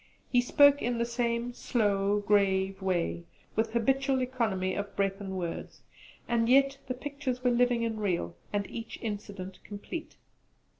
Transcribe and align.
He 0.31 0.41
spoke 0.41 0.81
in 0.81 0.97
the 0.97 1.05
same 1.05 1.53
slow 1.53 2.21
grave 2.21 2.81
way, 2.81 3.25
with 3.55 3.73
habitual 3.73 4.19
economy 4.23 4.73
of 4.73 4.95
breath 4.95 5.21
and 5.21 5.37
words; 5.37 5.83
and 6.27 6.49
yet 6.49 6.79
the 6.87 6.95
pictures 6.95 7.43
were 7.43 7.51
living 7.51 7.85
and 7.85 8.01
real, 8.01 8.35
and 8.51 8.65
each 8.67 8.97
incident 9.03 9.59
complete. 9.63 10.15